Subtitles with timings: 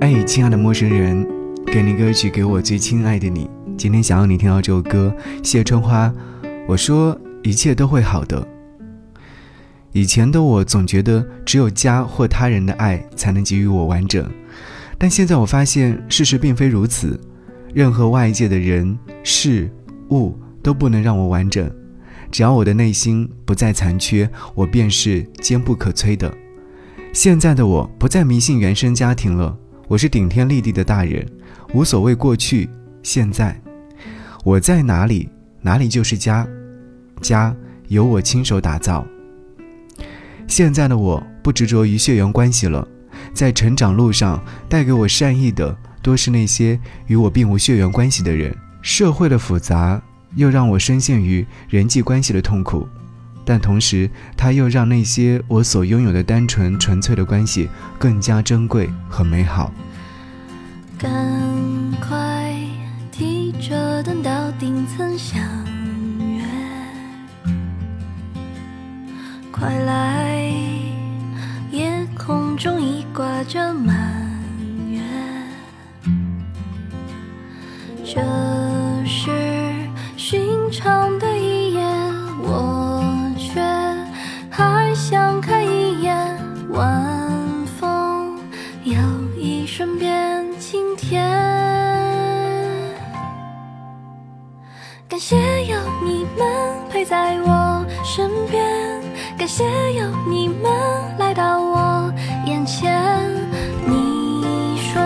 [0.00, 1.26] 哎，亲爱的陌生人，
[1.66, 3.50] 给你歌曲，给我最亲爱的你。
[3.76, 6.12] 今天想要你听到这首歌，谢春花。
[6.68, 8.46] 我说一切都会好的。
[9.90, 14.24] 以前的我总觉得只有家或他人的爱才能给予我完整，
[14.96, 17.18] 但现在我发现事实并非如此。
[17.74, 19.68] 任何外界的人事
[20.10, 21.68] 物都不能让我完整。
[22.30, 26.32] 只要我的内心不再残缺，我便是坚不可摧的。
[27.12, 29.58] 现在的我不再迷信原生家庭了，
[29.88, 31.26] 我是顶天立地的大人，
[31.72, 32.68] 无所谓过去、
[33.02, 33.58] 现在。
[34.44, 35.26] 我在哪里，
[35.62, 36.46] 哪里就是家，
[37.22, 39.06] 家由我亲手打造。
[40.46, 42.86] 现在的我不执着于血缘关系了，
[43.32, 48.54] 在成长路上带给我善意的多是那些与我并无血缘关系的人。
[48.82, 50.00] 社会的复杂。
[50.34, 52.86] 又让我深陷于人际关系的痛苦，
[53.50, 57.66] 但同时，它又让那些我所拥有的单纯纯粹的关系
[57.98, 59.72] 更加珍贵和美好。
[60.98, 61.10] 赶
[61.98, 62.54] 快
[63.10, 65.40] 提着灯到顶层相
[66.20, 66.44] 约，
[69.50, 70.52] 快来，
[71.70, 73.96] 夜空中已挂着满
[74.90, 75.00] 月，
[78.04, 78.47] 这。
[95.18, 96.46] 感谢有你们
[96.88, 98.64] 陪在我身边，
[99.36, 100.70] 感谢有你们
[101.18, 102.08] 来到我
[102.46, 103.02] 眼前。
[103.84, 105.02] 你说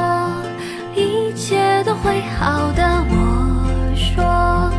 [0.94, 4.70] 一切都会好的，我说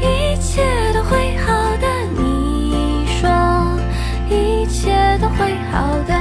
[0.00, 0.60] 一切
[0.92, 1.86] 都会好的。
[2.18, 3.30] 你说
[4.28, 4.90] 一切
[5.22, 6.14] 都会好的，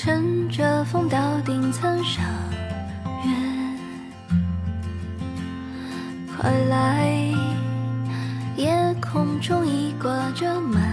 [0.00, 2.24] 乘着风到顶层赏
[3.24, 3.32] 月
[6.36, 7.10] 快来
[8.56, 10.87] 夜空中已挂着满